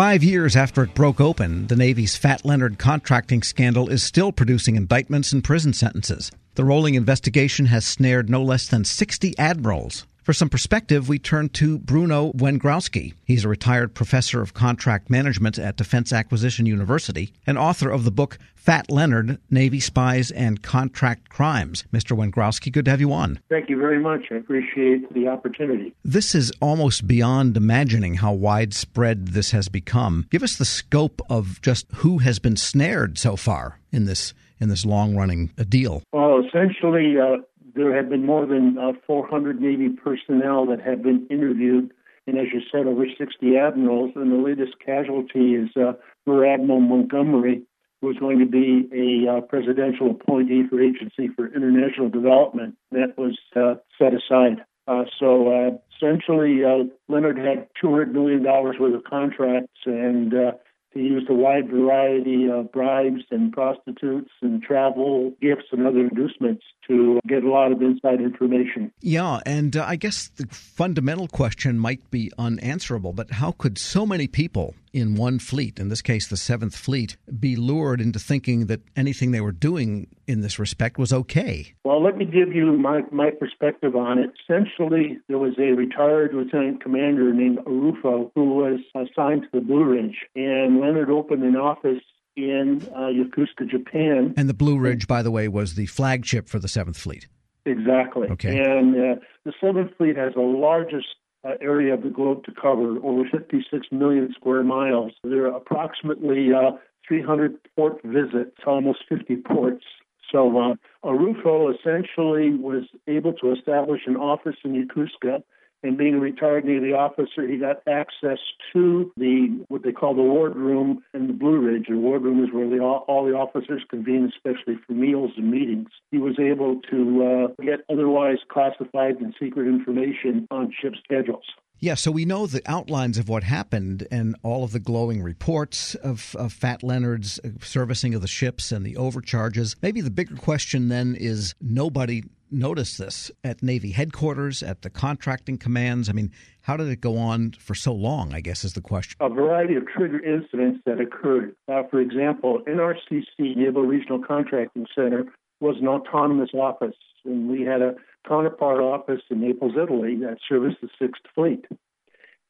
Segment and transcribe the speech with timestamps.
[0.00, 4.76] Five years after it broke open, the Navy's Fat Leonard contracting scandal is still producing
[4.76, 6.32] indictments and prison sentences.
[6.54, 10.06] The rolling investigation has snared no less than 60 admirals.
[10.30, 13.14] For some perspective, we turn to Bruno Wengrowski.
[13.24, 18.12] He's a retired professor of contract management at Defense Acquisition University and author of the
[18.12, 21.82] book Fat Leonard Navy Spies and Contract Crimes.
[21.92, 22.16] Mr.
[22.16, 23.40] Wengrowski, good to have you on.
[23.48, 24.26] Thank you very much.
[24.30, 25.96] I appreciate the opportunity.
[26.04, 30.28] This is almost beyond imagining how widespread this has become.
[30.30, 34.68] Give us the scope of just who has been snared so far in this in
[34.68, 36.04] this long running deal.
[36.12, 37.38] Well, essentially, uh,
[37.74, 41.92] there have been more than uh, 400 Navy personnel that have been interviewed,
[42.26, 44.12] and as you said, over 60 admirals.
[44.14, 45.92] And the latest casualty is uh,
[46.26, 47.62] Rear Admiral Montgomery,
[48.00, 52.76] who is going to be a uh, presidential appointee for Agency for International Development.
[52.92, 54.64] That was uh, set aside.
[54.86, 60.52] Uh, so uh, essentially, uh, Leonard had $200 million worth of contracts, and uh,
[60.92, 66.64] he used a wide variety of bribes and prostitutes and travel gifts and other inducements
[66.88, 68.92] to get a lot of inside information.
[69.00, 74.04] Yeah, and uh, I guess the fundamental question might be unanswerable, but how could so
[74.04, 78.66] many people in one fleet, in this case the Seventh Fleet, be lured into thinking
[78.66, 81.74] that anything they were doing in this respect was okay?
[81.84, 84.30] Well, let me give you my, my perspective on it.
[84.42, 89.84] Essentially, there was a retired lieutenant commander named Aruffo who was assigned to the Blue
[89.84, 92.02] Ridge, and Leonard opened an office
[92.36, 94.34] in uh, Yokosuka, Japan.
[94.36, 97.26] And the Blue Ridge, by the way, was the flagship for the Seventh Fleet.
[97.66, 98.28] Exactly.
[98.28, 98.58] Okay.
[98.58, 101.06] And uh, the Seventh Fleet has the largest
[101.44, 105.12] uh, area of the globe to cover, over 56 million square miles.
[105.24, 106.72] There are approximately uh,
[107.06, 109.84] 300 port visits, almost 50 ports.
[110.30, 110.74] So uh,
[111.04, 115.42] Aruffo essentially was able to establish an office in Yokosuka
[115.82, 118.38] and being a retired Navy officer, he got access
[118.72, 121.86] to the what they call the wardroom in the Blue Ridge.
[121.88, 125.88] The wardroom is where the, all, all the officers convene, especially for meals and meetings.
[126.10, 131.44] He was able to uh, get otherwise classified and secret information on ship schedules.
[131.82, 135.94] Yeah, so we know the outlines of what happened and all of the glowing reports
[135.94, 139.76] of, of, Fat Leonard's servicing of the ships and the overcharges.
[139.80, 145.56] Maybe the bigger question then is nobody noticed this at Navy headquarters, at the contracting
[145.56, 146.10] commands.
[146.10, 149.16] I mean, how did it go on for so long, I guess is the question.
[149.20, 151.56] A variety of trigger incidents that occurred.
[151.66, 155.24] Uh, for example, NRCC, Naval Regional Contracting Center,
[155.60, 157.94] was an autonomous office, and we had a
[158.26, 161.66] counterpart office in Naples, Italy, that serviced the Sixth Fleet.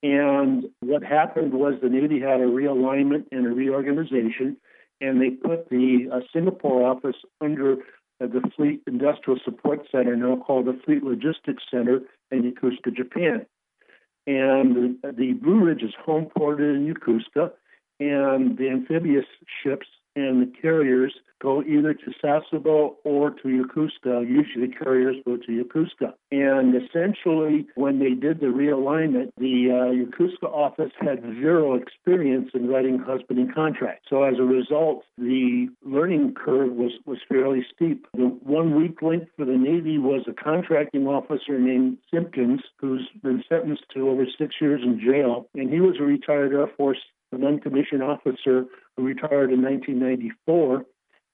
[0.02, 4.56] And what happened was the Navy had a realignment and a reorganization,
[5.00, 7.74] and they put the uh, Singapore office under
[8.20, 12.00] uh, the Fleet Industrial Support Center, now called the Fleet Logistics Center
[12.30, 13.46] in Yokosuka, Japan.
[14.26, 17.52] And the, the Blue Ridge is home ported in Yokosuka,
[17.98, 19.26] and the amphibious
[19.62, 24.28] ships and the carriers go either to Sasebo or to Yokosuka.
[24.28, 26.12] Usually the carriers go to Yokosuka.
[26.30, 32.68] And essentially, when they did the realignment, the uh, Yokosuka office had zero experience in
[32.68, 34.06] writing husbanding contracts.
[34.08, 38.06] So as a result, the learning curve was, was fairly steep.
[38.14, 43.42] The one weak link for the Navy was a contracting officer named Simpkins, who's been
[43.48, 45.48] sentenced to over six years in jail.
[45.54, 46.98] And he was a retired Air Force
[47.32, 48.64] an uncommissioned officer
[48.96, 50.84] who retired in 1994,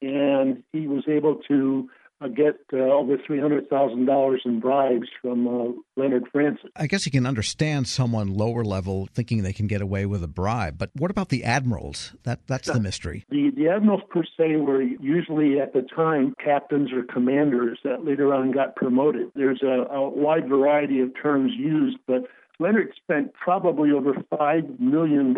[0.03, 1.89] and he was able to
[2.21, 6.71] uh, get uh, over $300,000 in bribes from uh, Leonard Francis.
[6.75, 10.29] I guess you can understand someone lower level thinking they can get away with a
[10.29, 12.15] bribe, but what about the admirals?
[12.23, 13.27] That That's the mystery.
[13.29, 18.33] The, the admirals, per se, were usually at the time captains or commanders that later
[18.33, 19.31] on got promoted.
[19.35, 22.23] There's a, a wide variety of terms used, but
[22.59, 25.35] Leonard spent probably over $5 million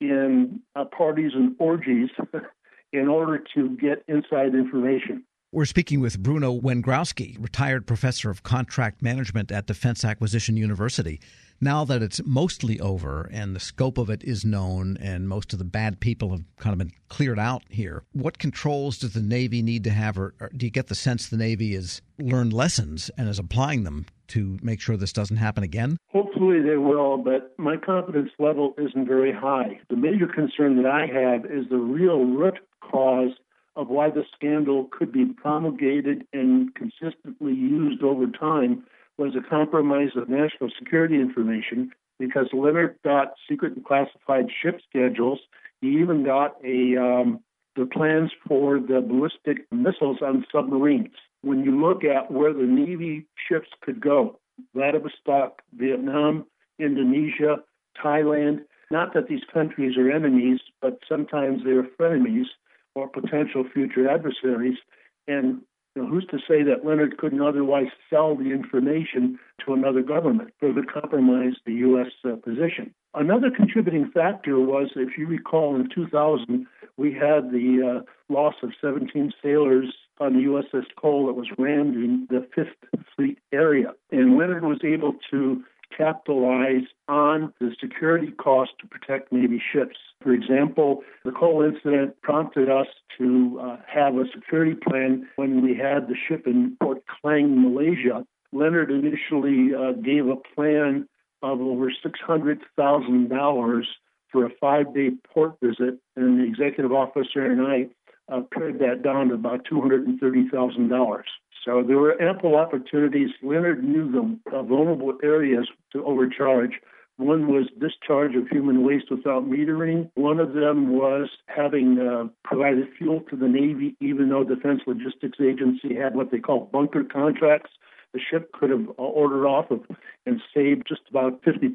[0.00, 2.10] in uh, parties and orgies
[2.92, 5.24] in order to get inside information.
[5.50, 11.20] We're speaking with Bruno Wengrowski, retired professor of contract management at Defense Acquisition University.
[11.58, 15.58] Now that it's mostly over and the scope of it is known and most of
[15.58, 19.62] the bad people have kind of been cleared out here, what controls does the Navy
[19.62, 23.10] need to have, or, or do you get the sense the Navy has learned lessons
[23.16, 25.98] and is applying them to make sure this doesn't happen again?
[26.12, 29.80] Hopefully they will, but my confidence level isn't very high.
[29.90, 33.32] The major concern that I have is the real root cause
[33.76, 38.84] of why the scandal could be promulgated and consistently used over time
[39.18, 45.38] was a compromise of national security information because Leonard got secret and classified ship schedules.
[45.80, 47.40] He even got a um,
[47.76, 51.14] the plans for the ballistic missiles on submarines.
[51.42, 54.38] When you look at where the Navy ships could go,
[54.74, 56.46] Vladivostok, Vietnam,
[56.78, 57.58] Indonesia,
[58.02, 62.46] Thailand, Not that these countries are enemies, but sometimes they're frenemies
[62.94, 64.78] or potential future adversaries.
[65.26, 65.60] And
[65.94, 70.54] you know, who's to say that Leonard couldn't otherwise sell the information to another government,
[70.60, 72.12] further compromise the U.S.
[72.24, 72.94] Uh, position?
[73.14, 78.70] Another contributing factor was, if you recall, in 2000, we had the uh, loss of
[78.80, 82.76] 17 sailors on the USS Cole that was rammed in the Fifth
[83.14, 83.92] Fleet area.
[84.10, 85.62] And Leonard was able to
[85.96, 89.96] capitalize on the security cost to protect Navy ships.
[90.22, 92.86] For example, the Cole incident prompted us
[93.18, 98.26] to uh, have a security plan when we had the ship in Port Klang, Malaysia.
[98.52, 101.08] Leonard initially uh, gave a plan
[101.42, 103.82] of over $600,000
[104.30, 107.88] for a five day port visit, and the executive officer and I
[108.32, 111.22] uh, pared that down to about $230,000.
[111.64, 113.30] So there were ample opportunities.
[113.42, 116.80] Leonard knew the uh, vulnerable areas to overcharge.
[117.16, 120.08] One was discharge of human waste without metering.
[120.14, 125.38] One of them was having uh, provided fuel to the Navy, even though Defense Logistics
[125.40, 127.70] Agency had what they call bunker contracts
[128.12, 129.80] the ship could have ordered off of
[130.26, 131.70] and saved just about 50%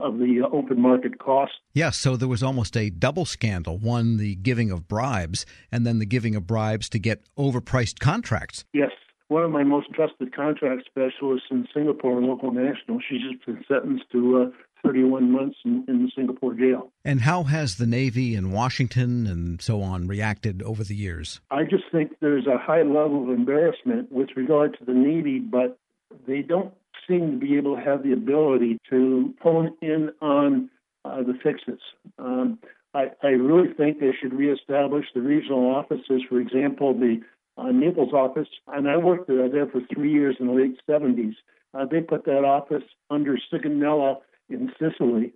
[0.00, 1.52] of the uh, open market cost.
[1.72, 5.98] Yes, so there was almost a double scandal one, the giving of bribes, and then
[5.98, 8.64] the giving of bribes to get overpriced contracts.
[8.72, 8.90] Yes.
[9.28, 14.04] One of my most trusted contract specialists in Singapore, local national, she's just been sentenced
[14.12, 16.92] to uh, 31 months in, in the Singapore jail.
[17.04, 21.40] And how has the Navy in Washington and so on reacted over the years?
[21.50, 25.78] I just think there's a high level of embarrassment with regard to the Navy, but
[26.26, 26.72] they don't
[27.08, 30.70] seem to be able to have the ability to hone in on
[31.04, 31.80] uh, the fixes.
[32.18, 32.58] Um,
[32.94, 36.22] I, I, really think they should reestablish the regional offices.
[36.28, 37.20] For example, the
[37.58, 41.34] uh, Naples office, and I worked there, there for three years in the late 70s.
[41.74, 44.18] Uh, they put that office under Sigonella
[44.48, 45.32] in Sicily.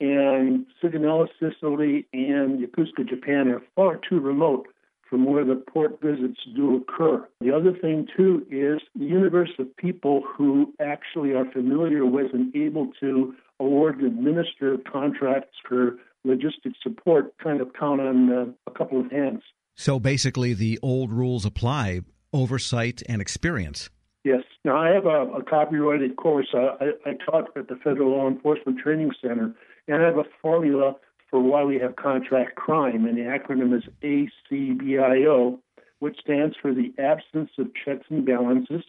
[0.00, 4.66] And Sigonella, Sicily, and Yokosuka, Japan are far too remote
[5.08, 7.26] from where the port visits do occur.
[7.40, 12.54] The other thing, too, is the universe of people who actually are familiar with and
[12.56, 18.70] able to award and administer contracts for logistics support kind of count on uh, a
[18.70, 19.42] couple of hands.
[19.76, 22.00] So basically, the old rules apply
[22.32, 23.90] oversight and experience.
[24.24, 24.42] Yes.
[24.64, 26.48] Now, I have a, a copyrighted course.
[26.54, 29.54] I, I taught at the Federal Law Enforcement Training Center,
[29.86, 30.96] and I have a formula
[31.30, 35.58] for why we have contract crime, and the acronym is ACBIO,
[35.98, 38.82] which stands for the absence of checks and balances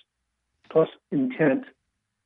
[0.72, 1.66] plus intent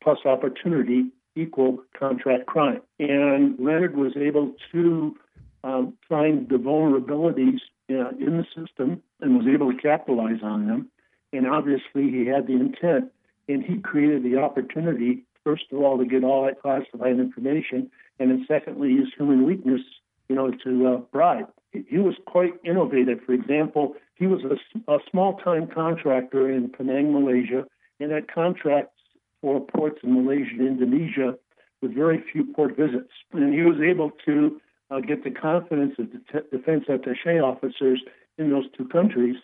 [0.04, 2.82] plus opportunity equal contract crime.
[3.00, 5.16] And Leonard was able to
[5.64, 7.60] um, find the vulnerabilities
[7.90, 10.90] uh, in the system and was able to capitalize on them
[11.34, 13.12] and obviously, he had the intent,
[13.48, 17.90] and he created the opportunity, first of all, to get all that classified information,
[18.20, 19.82] and then secondly, use human weakness,
[20.28, 21.50] you know, to uh, bribe.
[21.72, 23.20] He was quite innovative.
[23.26, 27.66] For example, he was a, a small-time contractor in Penang, Malaysia,
[28.00, 29.00] and had contracts
[29.42, 31.38] for ports in Malaysia and Indonesia
[31.82, 33.12] with very few port visits.
[33.32, 34.60] And he was able to
[34.92, 38.02] uh, get the confidence of the defense attaché officers
[38.38, 39.36] in those two countries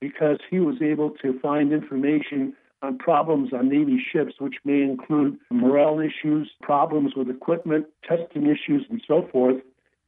[0.00, 5.38] because he was able to find information on problems on Navy ships, which may include
[5.50, 9.56] morale issues, problems with equipment, testing issues, and so forth.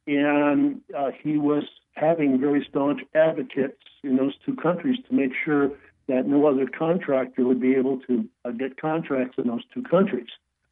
[0.07, 1.63] And uh, he was
[1.95, 5.71] having very staunch advocates in those two countries to make sure
[6.07, 10.27] that no other contractor would be able to uh, get contracts in those two countries.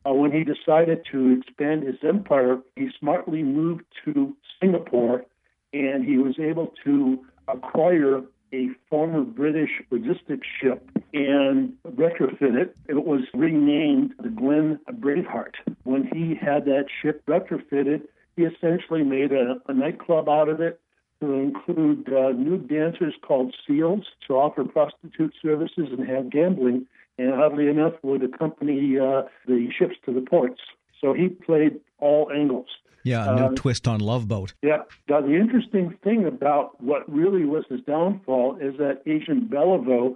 [0.05, 5.25] Uh, when he decided to expand his empire, he smartly moved to Singapore
[5.74, 8.22] and he was able to acquire
[8.53, 12.75] a former British logistics ship and retrofit it.
[12.88, 15.56] It was renamed the Glen Braveheart.
[15.84, 18.03] When he had that ship retrofitted,
[18.36, 20.79] he essentially made a, a nightclub out of it
[21.22, 26.86] to include uh, nude dancers called SEALs to offer prostitute services and have gambling,
[27.18, 30.62] and oddly enough, would accompany uh, the ships to the ports.
[31.01, 32.68] So he played all angles.
[33.03, 34.53] Yeah, a new um, twist on Love Boat.
[34.62, 34.84] Yeah.
[35.08, 40.15] Now, the interesting thing about what really was his downfall is that Agent Beliveau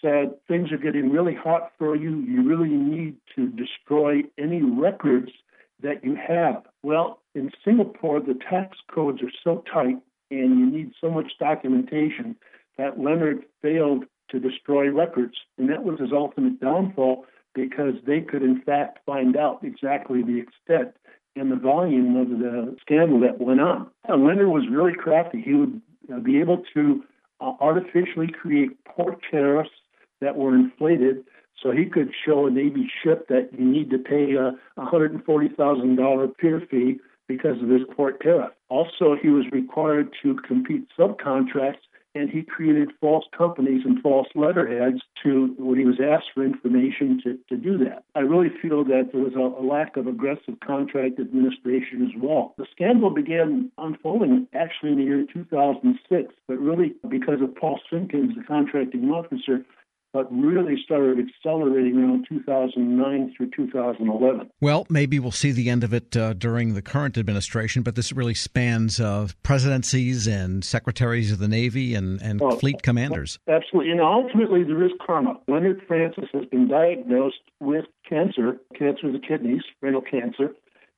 [0.00, 2.20] said things are getting really hot for you.
[2.20, 5.30] You really need to destroy any records
[5.82, 6.62] that you have.
[6.82, 9.98] Well, in Singapore, the tax codes are so tight
[10.30, 12.36] and you need so much documentation
[12.78, 15.34] that Leonard failed to destroy records.
[15.58, 20.38] And that was his ultimate downfall because they could, in fact, find out exactly the
[20.38, 20.94] extent
[21.36, 23.88] and the volume of the scandal that went on.
[24.08, 25.40] And Leonard was really crafty.
[25.40, 25.80] He would
[26.12, 27.02] uh, be able to
[27.40, 29.70] uh, artificially create port tariffs
[30.20, 31.24] that were inflated
[31.62, 36.62] so he could show a Navy ship that you need to pay a $140,000 pier
[36.70, 38.50] fee because of this port tariff.
[38.68, 45.00] Also, he was required to compete subcontracts and he created false companies and false letterheads
[45.22, 48.04] to when he was asked for information to, to do that.
[48.14, 52.54] I really feel that there was a, a lack of aggressive contract administration as well.
[52.58, 58.34] The scandal began unfolding actually in the year 2006, but really because of Paul Simpkins,
[58.36, 59.64] the contracting officer,
[60.12, 64.50] but really started accelerating around 2009 through 2011.
[64.60, 68.12] Well, maybe we'll see the end of it uh, during the current administration, but this
[68.12, 73.38] really spans uh, presidencies and secretaries of the Navy and, and oh, fleet commanders.
[73.48, 73.92] Absolutely.
[73.92, 75.38] And ultimately, there is karma.
[75.46, 80.54] Leonard Francis has been diagnosed with cancer, cancer of the kidneys, renal cancer.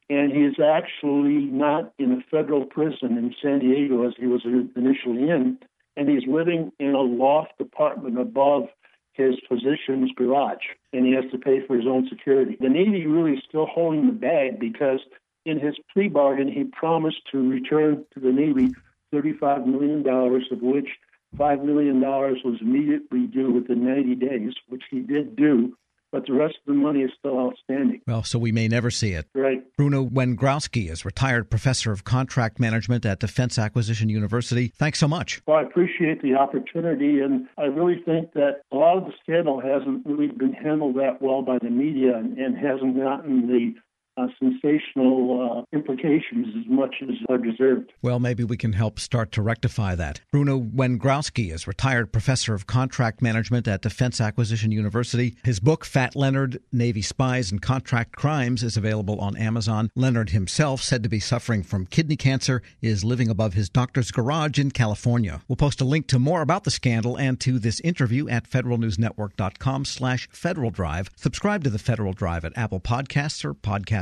[0.09, 4.43] And he is actually not in a federal prison in San Diego as he was
[4.45, 5.59] initially in,
[5.97, 8.65] and he's living in a loft apartment above
[9.13, 12.57] his physician's garage, and he has to pay for his own security.
[12.61, 15.01] The Navy really is still holding the bag because
[15.45, 18.73] in his plea bargain, he promised to return to the Navy
[19.13, 20.89] $35 million, of which
[21.37, 25.77] $5 million was immediately due within 90 days, which he did do
[26.13, 28.03] but the rest of the money is still outstanding.
[28.07, 29.27] Well, so we may never see it.
[29.35, 29.63] Right.
[29.77, 34.69] Bruno Wengrowski is retired professor of contract management at Defense Acquisition University.
[34.77, 35.43] Thanks so much.
[35.47, 39.61] Well, I appreciate the opportunity, and I really think that a lot of the scandal
[39.61, 43.75] hasn't really been handled that well by the media and, and hasn't gotten the
[44.17, 47.93] uh, sensational uh, implications as much as are deserved.
[48.03, 50.21] Well, maybe we can help start to rectify that.
[50.31, 55.37] Bruno Wengrowski is retired professor of contract management at Defense Acquisition University.
[55.45, 59.91] His book, Fat Leonard Navy Spies and Contract Crimes, is available on Amazon.
[59.95, 64.59] Leonard himself, said to be suffering from kidney cancer, is living above his doctor's garage
[64.59, 65.41] in California.
[65.49, 69.85] We'll post a link to more about the scandal and to this interview at federalnewsnetwork.com
[69.87, 71.11] slash Federal Drive.
[71.17, 74.02] Subscribe to the Federal Drive at Apple Podcasts or Podcast